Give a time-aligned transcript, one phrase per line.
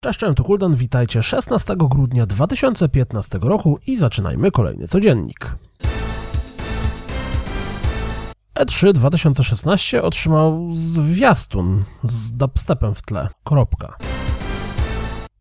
[0.00, 5.54] Cześć, cześć, to Kuldan, witajcie 16 grudnia 2015 roku i zaczynajmy kolejny codziennik.
[8.54, 13.28] E3 2016 otrzymał zwiastun z dubstepem w tle.
[13.44, 13.96] Kropka.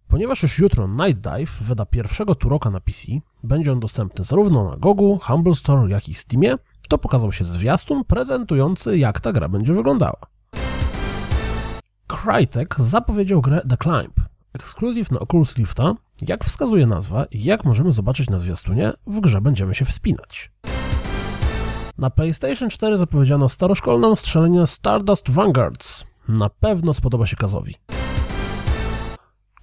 [0.07, 3.01] Ponieważ już jutro Night Dive wyda pierwszego Turoka na PC,
[3.43, 6.55] będzie on dostępny zarówno na Gogu, Humble Store, jak i Steamie,
[6.89, 10.19] to pokazał się zwiastun prezentujący jak ta gra będzie wyglądała.
[12.07, 14.16] Crytek zapowiedział grę The Climb,
[14.57, 15.95] ekskluzyw na Oculus Rifta.
[16.21, 20.51] Jak wskazuje nazwa i jak możemy zobaczyć na zwiastunie, w grze będziemy się wspinać.
[21.97, 26.05] Na PlayStation 4 zapowiedziano staroszkolną strzelenie Stardust Vanguards.
[26.27, 27.75] Na pewno spodoba się Kazowi.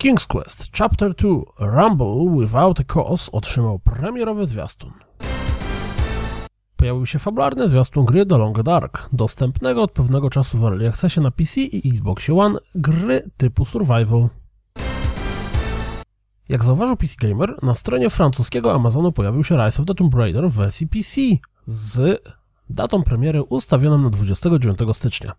[0.02, 4.92] King's Quest Chapter 2 Rumble Without a Cause otrzymał premierowy zwiastun.
[6.76, 11.20] Pojawił się fabularny zwiastun gry The Long Dark, dostępnego od pewnego czasu w Early Accessie
[11.20, 14.28] na PC i Xbox One gry typu Survival.
[16.48, 20.50] Jak zauważył PC Gamer, na stronie francuskiego Amazonu pojawił się Rise of the Tomb Raider
[20.50, 21.20] w wersji PC
[21.66, 22.22] z
[22.70, 25.32] datą premiery ustawioną na 29 stycznia.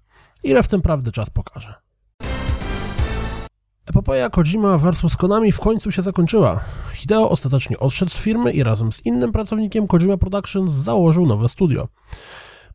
[0.44, 1.74] Ile w tym prawdy czas pokaże.
[3.86, 6.60] Epopeja Kojima vs Konami w końcu się zakończyła.
[6.94, 11.88] Hideo ostatecznie odszedł z firmy i razem z innym pracownikiem Kojima Productions założył nowe studio.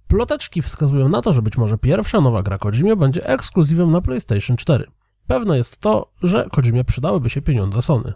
[0.09, 4.57] Ploteczki wskazują na to, że być może pierwsza nowa gra Kojimie będzie ekskluzywem na PlayStation
[4.57, 4.87] 4.
[5.31, 8.13] Pewne jest to, że Kojimie przydałyby się pieniądze Sony.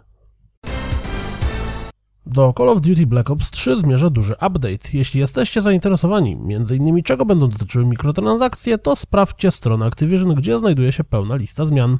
[2.25, 4.89] Do Call of Duty Black Ops 3 zmierza duży update.
[4.93, 7.03] Jeśli jesteście zainteresowani m.in.
[7.03, 11.97] czego będą dotyczyły mikrotransakcje, to sprawdźcie stronę Activision, gdzie znajduje się pełna lista zmian.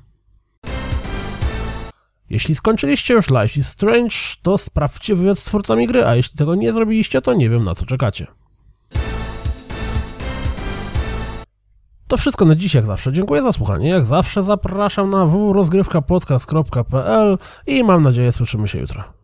[2.29, 6.55] Jeśli skończyliście już Life is Strange, to sprawdźcie wywiad z twórcami gry, a jeśli tego
[6.55, 8.27] nie zrobiliście, to nie wiem na co czekacie.
[12.07, 13.11] To wszystko na dziś jak zawsze.
[13.11, 13.89] Dziękuję za słuchanie.
[13.89, 19.14] Jak zawsze zapraszam na www.rozgrywkapodcast.pl i mam nadzieję słyszymy się jutro.